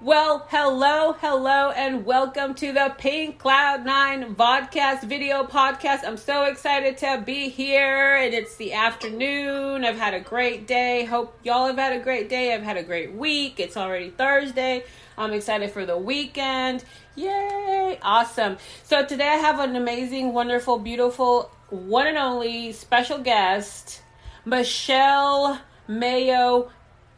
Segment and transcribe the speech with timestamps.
[0.00, 6.06] Well, hello, hello, and welcome to the Pink Cloud Nine Vodcast video podcast.
[6.06, 9.84] I'm so excited to be here, and it's the afternoon.
[9.84, 11.04] I've had a great day.
[11.04, 12.54] Hope y'all have had a great day.
[12.54, 13.58] I've had a great week.
[13.58, 14.84] It's already Thursday.
[15.18, 16.84] I'm excited for the weekend.
[17.16, 17.98] Yay!
[18.00, 18.58] Awesome.
[18.84, 24.02] So today I have an amazing, wonderful, beautiful, one and only special guest,
[24.44, 26.70] Michelle Mayo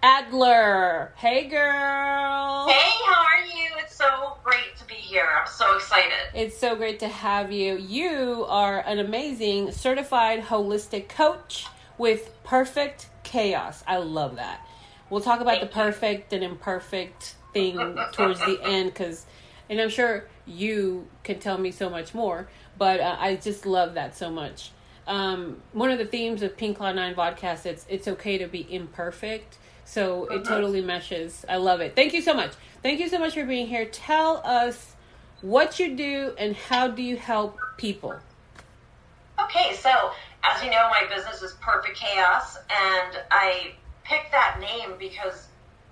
[0.03, 1.13] Adler.
[1.17, 2.69] Hey, girl.
[2.69, 3.69] Hey, how are you?
[3.79, 5.29] It's so great to be here.
[5.39, 6.13] I'm so excited.
[6.35, 7.77] It's so great to have you.
[7.77, 11.67] You are an amazing certified holistic coach
[11.99, 13.85] with perfect chaos.
[13.87, 14.67] I love that.
[15.11, 17.77] We'll talk about Thank the perfect and imperfect thing
[18.13, 19.27] towards the end because,
[19.69, 23.95] and I'm sure you can tell me so much more, but uh, I just love
[23.95, 24.71] that so much.
[25.07, 28.67] Um, one of the themes of Pink Cloud Nine Vodcast, it's it's okay to be
[28.73, 29.59] imperfect.
[29.91, 31.45] So it totally meshes.
[31.49, 31.97] I love it.
[31.97, 32.53] Thank you so much.
[32.81, 33.87] Thank you so much for being here.
[33.87, 34.95] Tell us
[35.41, 38.15] what you do and how do you help people.
[39.43, 40.13] Okay, so
[40.45, 43.73] as you know, my business is Perfect Chaos, and I
[44.05, 45.49] picked that name because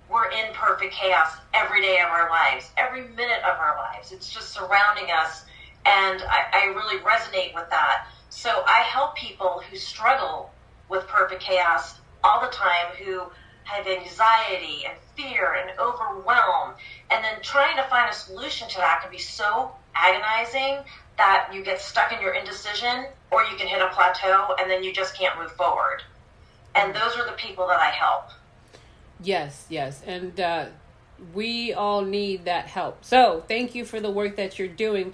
[0.09, 4.13] we're in perfect chaos every day of our lives, every minute of our lives.
[4.13, 5.43] It's just surrounding us,
[5.85, 8.07] and I, I really resonate with that.
[8.29, 10.51] So I help people who struggle
[10.87, 13.23] with perfect chaos all the time, who
[13.69, 16.73] have anxiety and fear and overwhelm,
[17.11, 20.83] and then trying to find a solution to that can be so agonizing
[21.17, 24.83] that you get stuck in your indecision or you can hit a plateau and then
[24.83, 26.01] you just can't move forward.
[26.75, 28.29] And those are the people that I help.
[29.21, 30.01] Yes, yes.
[30.05, 30.67] And uh,
[31.33, 33.03] we all need that help.
[33.03, 35.13] So thank you for the work that you're doing.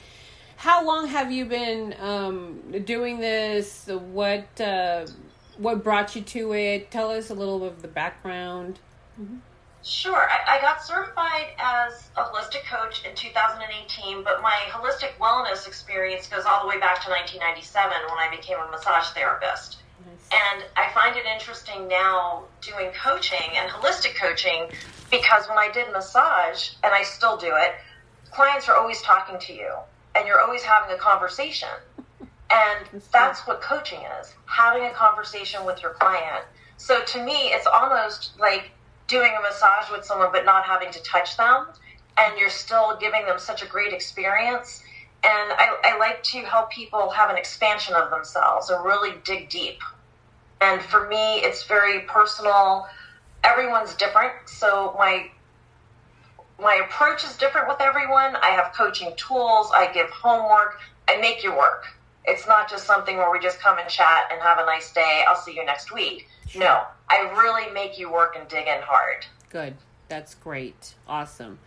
[0.58, 3.88] How long have you been um, doing this?
[3.88, 5.08] What uh,
[5.58, 6.92] what brought you to it?
[6.92, 8.80] Tell us a little bit of the background.
[9.84, 10.28] Sure.
[10.30, 16.28] I, I got certified as a holistic coach in 2018, but my holistic wellness experience
[16.28, 19.78] goes all the way back to 1997 when I became a massage therapist.
[20.06, 20.30] Nice.
[20.34, 24.68] And I find it interesting now doing coaching and holistic coaching
[25.12, 27.76] because when I did massage, and I still do it,
[28.32, 29.72] clients are always talking to you
[30.16, 31.70] and you're always having a conversation.
[32.56, 36.46] And That's what coaching is having a conversation with your client.
[36.78, 38.72] So to me, it's almost like
[39.08, 41.68] doing a massage with someone but not having to touch them.
[42.18, 44.82] And you're still giving them such a great experience.
[45.24, 49.50] And I, I like to help people have an expansion of themselves and really dig
[49.50, 49.80] deep.
[50.62, 52.88] And for me, it's very personal.
[53.44, 54.34] Everyone's different.
[54.46, 55.30] So my
[56.58, 58.38] my approach is different with everyone.
[58.38, 59.72] I have coaching tools.
[59.74, 60.80] I give homework.
[61.10, 61.86] I make you work.
[62.28, 65.24] It's not just something where we just come and chat and have a nice day.
[65.28, 66.28] I'll see you next week.
[66.56, 69.26] No, I really make you work and dig in hard.
[69.50, 69.76] Good.
[70.08, 70.96] That's great.
[71.08, 71.60] Awesome.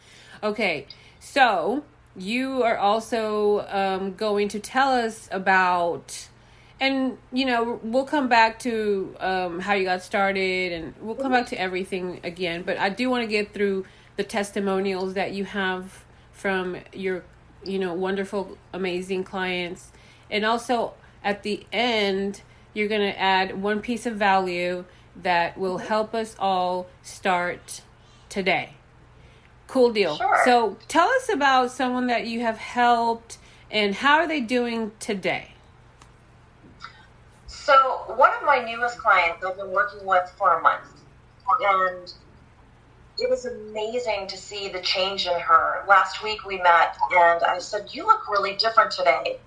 [0.43, 0.87] Okay,
[1.21, 1.85] so
[2.17, 6.29] you are also um, going to tell us about,
[6.81, 11.33] and you know, we'll come back to um, how you got started, and we'll come
[11.33, 12.63] back to everything again.
[12.63, 13.87] But I do want to get through
[14.17, 17.25] the testimonials that you have from your,
[17.65, 19.91] you know, wonderful, amazing clients,
[20.31, 22.43] and also at the end,
[22.75, 24.85] you're going to add one piece of value
[25.17, 27.83] that will help us all start
[28.29, 28.75] today.
[29.67, 30.17] Cool deal.
[30.17, 30.41] Sure.
[30.45, 33.39] So tell us about someone that you have helped
[33.71, 35.53] and how are they doing today?
[37.47, 37.75] So,
[38.17, 41.03] one of my newest clients I've been working with for a month,
[41.61, 42.13] and
[43.19, 45.85] it was amazing to see the change in her.
[45.87, 49.39] Last week we met, and I said, You look really different today.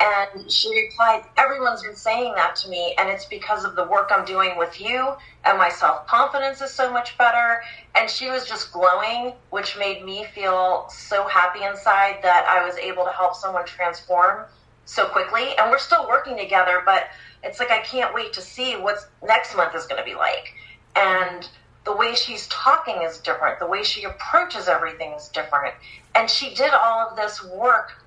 [0.00, 4.08] And she replied, Everyone's been saying that to me, and it's because of the work
[4.10, 7.60] I'm doing with you, and my self confidence is so much better.
[7.94, 12.76] And she was just glowing, which made me feel so happy inside that I was
[12.76, 14.46] able to help someone transform
[14.86, 15.48] so quickly.
[15.58, 17.08] And we're still working together, but
[17.42, 20.54] it's like I can't wait to see what next month is going to be like.
[20.96, 21.48] And
[21.84, 25.74] the way she's talking is different, the way she approaches everything is different.
[26.14, 28.02] And she did all of this work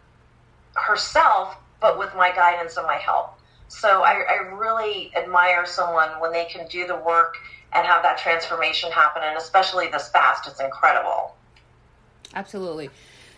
[0.75, 3.37] herself, but with my guidance and my help.
[3.67, 7.35] So I, I really admire someone when they can do the work
[7.73, 10.47] and have that transformation happen, and especially this fast.
[10.47, 11.35] It's incredible.
[12.33, 12.89] Absolutely.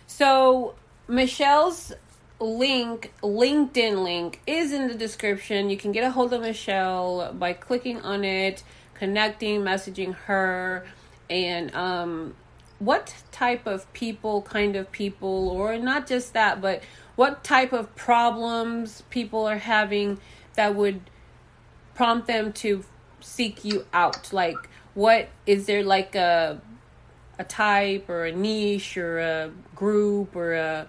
[0.06, 0.76] So
[1.08, 1.92] Michelle's
[2.38, 5.68] link, LinkedIn link, is in the description.
[5.68, 8.62] You can get a hold of Michelle by clicking on it,
[8.94, 10.86] connecting, messaging her,
[11.28, 12.36] and um,
[12.78, 16.84] what type of people, kind of people, or not just that, but
[17.16, 20.20] what type of problems people are having
[20.54, 21.00] that would
[21.94, 22.84] prompt them to
[23.20, 24.32] seek you out?
[24.32, 24.56] Like,
[24.94, 26.60] what is there like a
[27.38, 30.88] a type or a niche or a group or a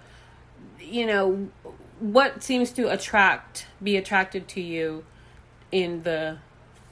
[0.80, 1.48] you know
[2.00, 5.04] what seems to attract be attracted to you
[5.70, 6.38] in the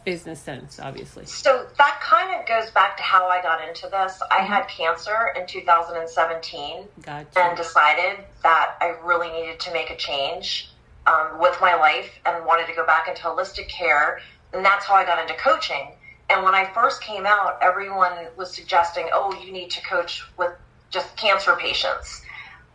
[0.05, 4.21] business sense obviously so that kind of goes back to how i got into this
[4.31, 4.53] i mm-hmm.
[4.53, 7.39] had cancer in 2017 gotcha.
[7.39, 10.71] and decided that i really needed to make a change
[11.07, 14.21] um, with my life and wanted to go back into holistic care
[14.53, 15.89] and that's how i got into coaching
[16.29, 20.53] and when I first came out, everyone was suggesting, oh, you need to coach with
[20.91, 22.23] just cancer patients.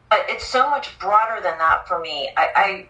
[0.10, 2.30] But it's so much broader than that for me.
[2.38, 2.88] I,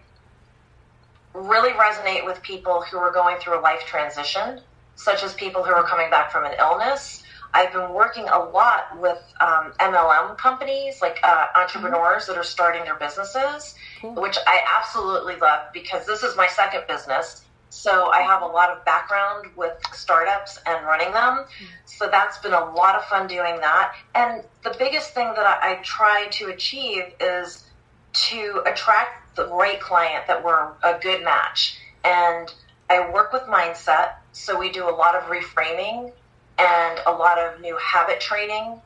[1.34, 4.60] I really resonate with people who are going through a life transition,
[4.96, 7.22] such as people who are coming back from an illness.
[7.54, 12.32] I've been working a lot with um, MLM companies, like uh, entrepreneurs mm-hmm.
[12.32, 14.14] that are starting their businesses, cool.
[14.14, 18.68] which I absolutely love because this is my second business so I have a lot
[18.68, 21.46] of background with startups and running them.
[21.86, 23.94] So that's been a lot of fun doing that.
[24.14, 27.64] And the biggest thing that I, I try to achieve is
[28.12, 31.78] to attract the right client that we're a good match.
[32.04, 32.52] And
[32.90, 34.16] I work with mindset.
[34.32, 36.12] So we do a lot of reframing
[36.58, 38.80] and a lot of new habit training.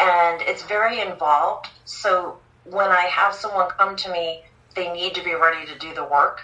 [0.00, 1.68] And it's very involved.
[1.84, 4.42] So when I have someone come to me,
[4.74, 6.40] they need to be ready to do the work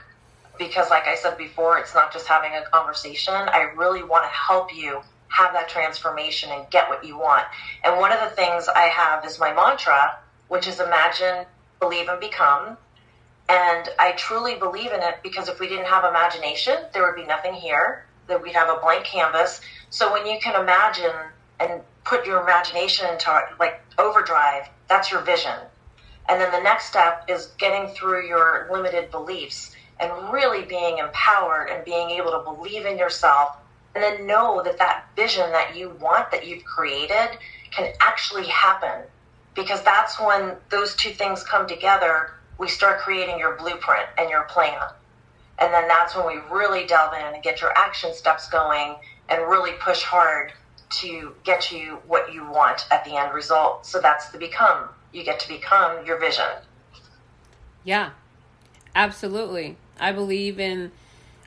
[0.59, 3.35] because like I said before, it's not just having a conversation.
[3.35, 7.47] I really want to help you have that transformation and get what you want.
[7.83, 10.19] And one of the things I have is my mantra,
[10.49, 11.47] which is imagine,
[11.81, 12.77] believe, and become.
[13.49, 17.27] And I truly believe in it because if we didn't have imagination, there would be
[17.27, 19.61] nothing here, that we'd have a blank canvas.
[19.91, 21.13] So when you can imagine
[21.61, 25.57] and put your imagination into like overdrive, that's your vision.
[26.29, 31.69] And then the next step is getting through your limited beliefs and really being empowered
[31.69, 33.57] and being able to believe in yourself
[33.95, 37.37] and then know that that vision that you want that you've created
[37.71, 39.03] can actually happen
[39.55, 44.43] because that's when those two things come together we start creating your blueprint and your
[44.45, 44.81] plan
[45.61, 48.97] and then that's when we really delve in and get your action steps going
[49.29, 50.53] and really push hard
[50.91, 53.87] to get you what you want at the end result.
[53.87, 54.89] So that's the become.
[55.13, 56.47] You get to become your vision.
[57.85, 58.11] Yeah
[58.95, 59.77] absolutely.
[59.99, 60.93] I believe in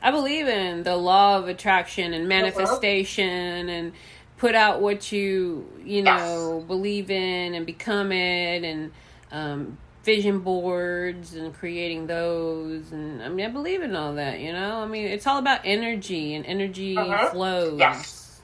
[0.01, 3.93] I believe in the law of attraction and manifestation and
[4.37, 6.67] put out what you you know yes.
[6.67, 8.91] believe in and become it and
[9.31, 14.51] um, vision boards and creating those and I mean I believe in all that you
[14.51, 14.81] know?
[14.81, 17.31] I mean it's all about energy and energy uh-huh.
[17.31, 17.79] flows.
[17.79, 18.41] Yes.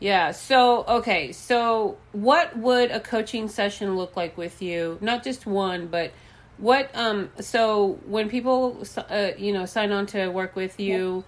[0.00, 4.98] yeah so okay so what would a coaching session look like with you?
[5.00, 6.12] Not just one but
[6.58, 11.24] what um so when people uh, you know sign on to work with you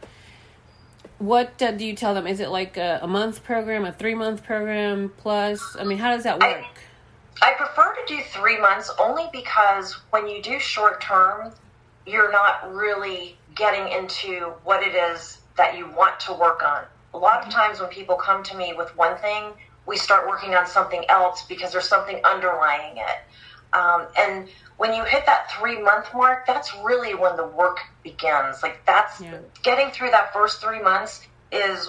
[1.18, 2.26] what uh, do you tell them?
[2.26, 5.76] Is it like a, a month program a three month program plus?
[5.78, 6.64] I mean how does that work?
[6.64, 6.66] I,
[7.40, 11.52] I prefer to do three months only because when you do short term
[12.06, 16.84] you're not really getting into what it is that you want to work on
[17.14, 19.52] a lot of times when people come to me with one thing
[19.86, 23.18] we start working on something else because there's something underlying it
[23.72, 28.62] um, and when you hit that three month mark, that's really when the work begins.
[28.62, 29.38] Like that's yeah.
[29.62, 31.88] getting through that first three months is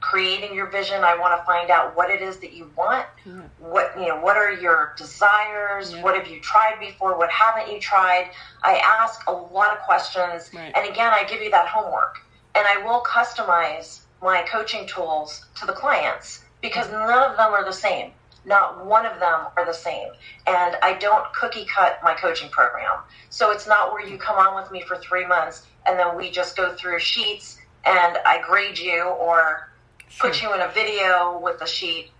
[0.00, 1.04] creating your vision.
[1.04, 3.06] I want to find out what it is that you want.
[3.24, 3.42] Yeah.
[3.58, 5.92] What you know, what are your desires?
[5.92, 6.02] Yeah.
[6.02, 7.16] What have you tried before?
[7.16, 8.30] What haven't you tried?
[8.62, 10.72] I ask a lot of questions, right.
[10.74, 12.18] and again, I give you that homework,
[12.54, 17.08] and I will customize my coaching tools to the clients because mm-hmm.
[17.08, 18.12] none of them are the same.
[18.44, 20.08] Not one of them are the same.
[20.46, 23.00] And I don't cookie cut my coaching program.
[23.28, 26.30] So it's not where you come on with me for three months and then we
[26.30, 29.69] just go through sheets and I grade you or
[30.10, 30.30] sure.
[30.30, 32.10] put you in a video with a sheet.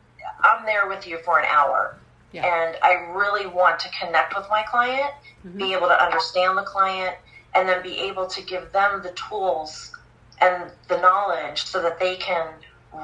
[0.42, 1.98] I'm there with you for an hour.
[2.32, 2.46] Yeah.
[2.46, 5.12] And I really want to connect with my client,
[5.44, 5.58] mm-hmm.
[5.58, 7.16] be able to understand the client,
[7.54, 9.96] and then be able to give them the tools
[10.40, 12.48] and the knowledge so that they can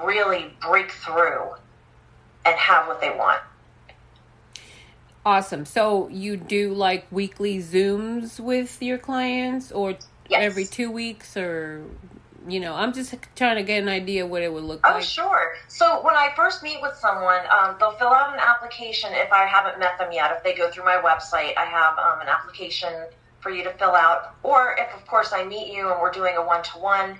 [0.05, 1.55] really break through
[2.45, 3.41] and have what they want.
[5.25, 5.65] Awesome.
[5.65, 9.97] So you do like weekly Zooms with your clients or
[10.31, 10.41] yes.
[10.41, 11.83] every two weeks or
[12.49, 14.99] you know, I'm just trying to get an idea what it would look oh, like.
[14.99, 15.55] Oh, sure.
[15.69, 19.47] So when I first meet with someone, um, they'll fill out an application if I
[19.47, 20.33] haven't met them yet.
[20.37, 22.93] If they go through my website, I have um, an application
[23.41, 24.35] for you to fill out.
[24.43, 27.19] Or if, of course, I meet you and we're doing a one to one,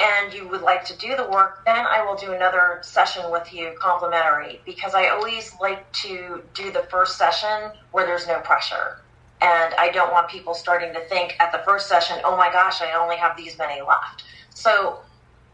[0.00, 3.52] and you would like to do the work, then I will do another session with
[3.52, 8.98] you complimentary because I always like to do the first session where there's no pressure.
[9.42, 12.80] And I don't want people starting to think at the first session, oh my gosh,
[12.82, 14.24] I only have these many left.
[14.60, 14.98] So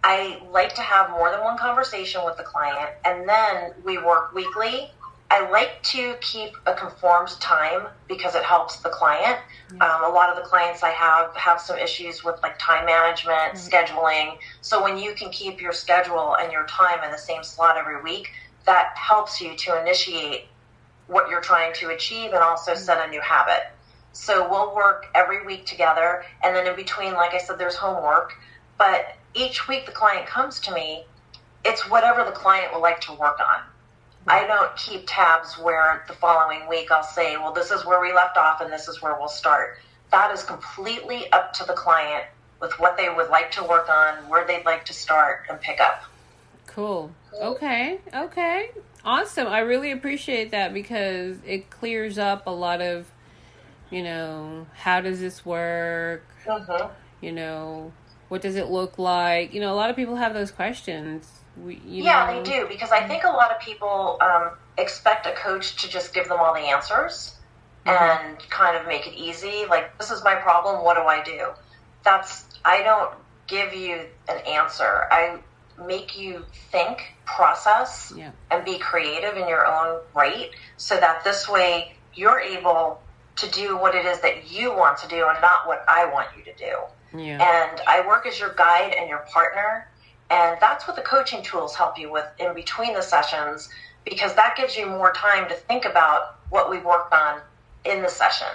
[0.03, 4.35] I like to have more than one conversation with the client, and then we work
[4.35, 4.91] weekly.
[5.31, 9.39] I like to keep a conformed time because it helps the client.
[9.81, 13.55] Um, a lot of the clients I have have some issues with like time management,
[13.55, 14.39] scheduling.
[14.61, 18.03] So when you can keep your schedule and your time in the same slot every
[18.03, 18.31] week,
[18.65, 20.47] that helps you to initiate
[21.07, 23.69] what you're trying to achieve and also set a new habit.
[24.13, 28.33] So we'll work every week together, and then in between, like I said, there's homework.
[28.79, 31.05] But each week the client comes to me,
[31.65, 33.63] it's whatever the client would like to work on.
[34.29, 38.13] I don't keep tabs where the following week I'll say, well, this is where we
[38.13, 39.79] left off and this is where we'll start.
[40.11, 42.25] That is completely up to the client
[42.61, 45.81] with what they would like to work on, where they'd like to start and pick
[45.81, 46.03] up.
[46.67, 47.13] Cool.
[47.41, 48.01] Okay.
[48.15, 48.71] Okay.
[49.05, 49.47] Awesome.
[49.47, 53.07] I really appreciate that because it clears up a lot of,
[53.91, 56.27] you know, how does this work?
[56.45, 56.93] Mm-hmm.
[57.21, 57.93] You know,
[58.29, 59.55] what does it look like?
[59.55, 61.31] You know, a lot of people have those questions.
[61.57, 65.27] We, you yeah, know, they do because I think a lot of people um, expect
[65.27, 67.33] a coach to just give them all the answers
[67.87, 67.93] Mhm.
[67.97, 69.65] and kind of make it easy.
[69.67, 70.85] Like, this is my problem.
[70.85, 71.51] What do I do?
[72.03, 73.15] That's I don't
[73.47, 75.07] give you an answer.
[75.11, 75.39] I
[75.79, 78.31] make you think, process, Yeah.
[78.51, 83.01] and be creative in your own right, so that this way you're able
[83.37, 86.29] to do what it is that you want to do and not what I want
[86.37, 86.77] you to do
[87.19, 87.69] Yeah.
[87.71, 89.89] and I work as your guide and your partner.
[90.29, 93.69] And that's what the coaching tools help you with in between the sessions
[94.05, 97.41] because that gives you more time to think about what we've worked on
[97.85, 98.49] in the session.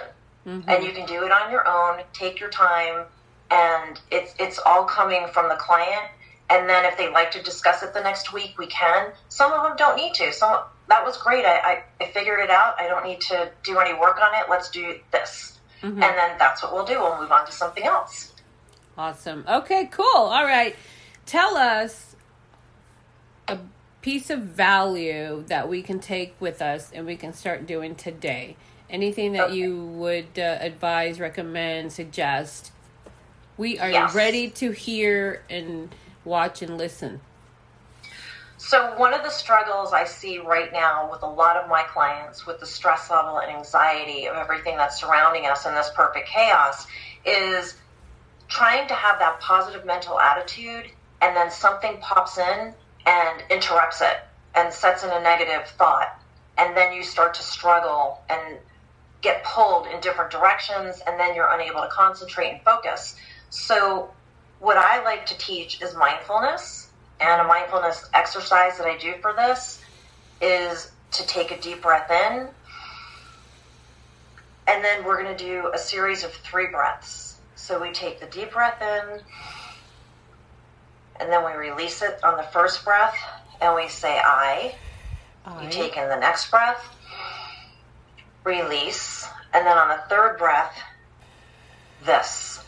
[0.46, 0.64] Mhm.
[0.68, 3.06] And you can do it on your own, take your time,
[3.50, 6.02] and it's it's all coming from the client.
[6.50, 9.12] And then if they like to discuss it the next week, we can.
[9.28, 10.32] Some of them don't need to.
[10.32, 11.46] Some that was great.
[11.46, 12.74] I, I, I figured it out.
[12.78, 14.50] I don't need to do any work on it.
[14.50, 15.58] Let's do this.
[15.82, 15.92] Mhm.
[15.92, 17.00] And then that's what we'll do.
[17.00, 18.31] We'll move on to something else.
[18.96, 19.44] Awesome.
[19.48, 20.04] Okay, cool.
[20.06, 20.76] All right.
[21.26, 22.14] Tell us
[23.48, 23.58] a
[24.02, 28.56] piece of value that we can take with us and we can start doing today.
[28.90, 29.54] Anything that Okay.
[29.54, 32.72] you would uh, advise, recommend, suggest.
[33.56, 34.14] We are Yes.
[34.14, 35.94] ready to hear and
[36.24, 37.20] watch and listen.
[38.58, 42.46] So, one of the struggles I see right now with a lot of my clients
[42.46, 46.86] with the stress level and anxiety of everything that's surrounding us in this perfect chaos
[47.26, 47.74] is
[48.52, 50.84] trying to have that positive mental attitude
[51.22, 52.74] and then something pops in
[53.06, 54.18] and interrupts it
[54.54, 56.20] and sets in a negative thought.
[56.58, 58.58] And then you start to struggle and
[59.22, 63.16] get pulled in different directions, and then you're unable to concentrate and focus.
[63.48, 64.10] So,
[64.58, 66.88] what I like to teach is mindfulness.
[67.20, 69.80] And a mindfulness exercise that I do for this
[70.42, 72.48] is to take a deep breath in.
[74.66, 77.31] And then we're going to do a series of three breaths.
[77.62, 79.20] So we take the deep breath in,
[81.20, 83.16] and then we release it on the first breath,
[83.60, 84.74] and we say, I.
[85.46, 86.84] You I, take in the next breath,
[88.42, 90.76] release, and then on the third breath,
[92.04, 92.64] this.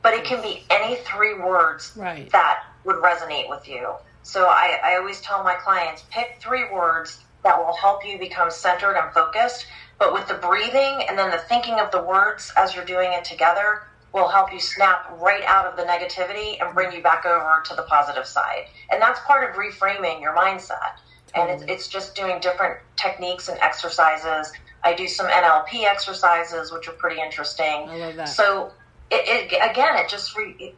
[0.00, 2.30] But it can be any three words right.
[2.30, 3.94] that would resonate with you.
[4.22, 8.52] So I, I always tell my clients pick three words that will help you become
[8.52, 9.66] centered and focused.
[10.02, 13.24] But with the breathing and then the thinking of the words as you're doing it
[13.24, 17.62] together will help you snap right out of the negativity and bring you back over
[17.66, 18.64] to the positive side.
[18.90, 20.98] And that's part of reframing your mindset.
[21.36, 24.52] And it's, it's just doing different techniques and exercises.
[24.82, 27.88] I do some NLP exercises, which are pretty interesting.
[27.88, 28.28] I love that.
[28.28, 28.72] So
[29.08, 30.74] it, it again, it just re, it,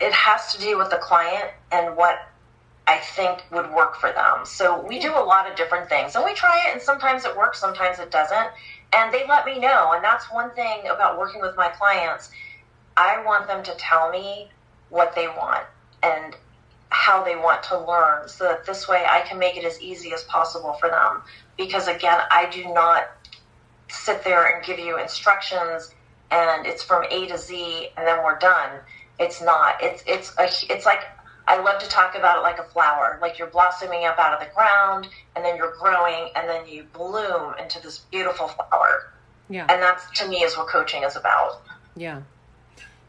[0.00, 2.28] it has to do with the client and what
[2.86, 4.44] I think would work for them.
[4.44, 7.36] So we do a lot of different things, and we try it, and sometimes it
[7.36, 8.48] works, sometimes it doesn't,
[8.92, 9.92] and they let me know.
[9.94, 12.30] And that's one thing about working with my clients.
[12.96, 14.50] I want them to tell me
[14.90, 15.64] what they want
[16.02, 16.36] and
[16.90, 20.12] how they want to learn, so that this way I can make it as easy
[20.12, 21.22] as possible for them.
[21.56, 23.10] Because again, I do not
[23.88, 25.94] sit there and give you instructions
[26.30, 28.80] and it's from A to Z and then we're done.
[29.18, 29.76] It's not.
[29.80, 31.04] It's it's a it's like
[31.46, 34.40] I love to talk about it like a flower, like you're blossoming up out of
[34.46, 39.12] the ground and then you're growing and then you bloom into this beautiful flower.
[39.48, 39.66] Yeah.
[39.68, 41.60] And that's to me is what coaching is about.
[41.96, 42.22] Yeah.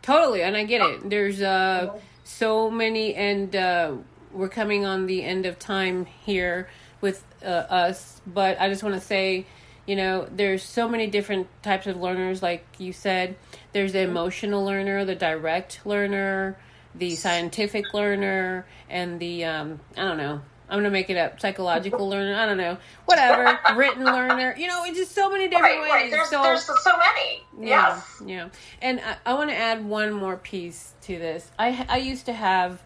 [0.02, 1.10] Totally, and I get it.
[1.10, 3.94] There's uh so many and uh
[4.34, 6.68] we're coming on the end of time here
[7.00, 9.46] with uh, us, but I just want to say,
[9.86, 13.38] you know, there's so many different types of learners like you said.
[13.72, 16.58] There's the emotional learner, the direct learner,
[16.98, 20.42] the scientific learner, and the um I don't know.
[20.68, 21.40] I'm gonna make it up.
[21.40, 22.36] Psychological learner.
[22.40, 22.78] I don't know.
[23.06, 23.60] Whatever.
[23.76, 24.56] Written learner.
[24.58, 25.92] You know, it's just so many different Right, ways.
[25.92, 26.12] right.
[26.12, 27.44] There's so there's so many.
[27.60, 28.22] yeah, Yes.
[28.26, 28.50] yeah.
[28.82, 31.52] And I, I want to add one more piece to this.
[31.60, 32.82] I I used to have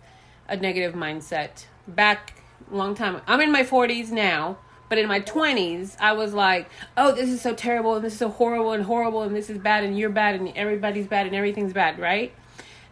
[0.49, 3.21] a negative mindset back long time.
[3.27, 4.57] I'm in my 40s now,
[4.89, 8.19] but in my 20s, I was like, "Oh, this is so terrible and this is
[8.19, 11.35] so horrible and horrible and this is bad and you're bad and everybody's bad and
[11.35, 12.33] everything's bad," right?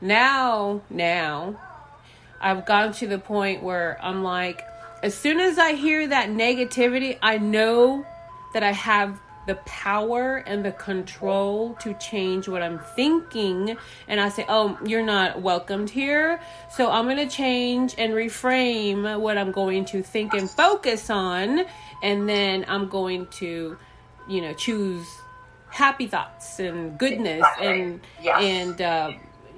[0.01, 1.59] Now, now
[2.39, 4.63] I've gotten to the point where I'm like,
[5.03, 8.05] as soon as I hear that negativity, I know
[8.53, 13.77] that I have the power and the control to change what I'm thinking.
[14.07, 16.41] And I say, oh, you're not welcomed here.
[16.75, 21.65] So I'm going to change and reframe what I'm going to think and focus on.
[22.03, 23.77] And then I'm going to,
[24.27, 25.07] you know, choose
[25.69, 27.81] happy thoughts and goodness exactly.
[27.81, 28.43] and, yes.
[28.43, 29.11] and, uh,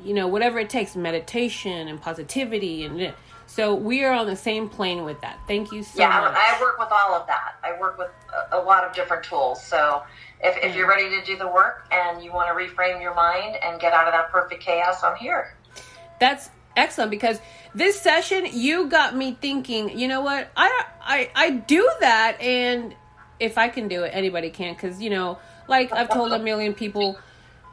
[0.03, 3.13] you know, whatever it takes, meditation and positivity and
[3.50, 5.39] so we are on the same plane with that.
[5.48, 6.34] Thank you so yeah, much.
[6.34, 7.56] Yeah, I work with all of that.
[7.63, 8.12] I work with
[8.51, 9.65] a, a lot of different tools.
[9.65, 10.03] So
[10.39, 13.56] if, if you're ready to do the work and you want to reframe your mind
[13.63, 15.56] and get out of that perfect chaos, I'm here.
[16.20, 17.41] That's excellent because
[17.74, 20.51] this session you got me thinking, you know what?
[20.56, 22.94] I I I do that and
[23.39, 26.75] if I can do it, anybody can cuz you know, like I've told a million
[26.75, 27.18] people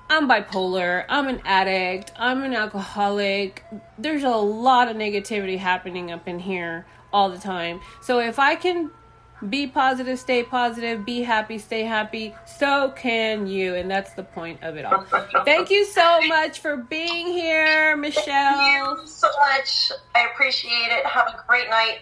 [0.09, 3.65] I'm bipolar, I'm an addict, I'm an alcoholic.
[3.99, 7.81] There's a lot of negativity happening up in here all the time.
[8.03, 8.91] So if I can
[9.49, 13.75] be positive, stay positive, be happy, stay happy, so can you.
[13.75, 15.05] And that's the point of it all.
[15.45, 18.57] Thank you so much for being here, Michelle.
[18.57, 19.93] Thank you so much.
[20.15, 21.05] I appreciate it.
[21.05, 21.99] Have a great night.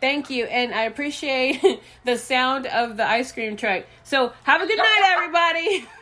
[0.00, 0.44] Thank you.
[0.44, 1.62] And I appreciate
[2.04, 3.84] the sound of the ice cream truck.
[4.04, 5.86] So have a good night, everybody.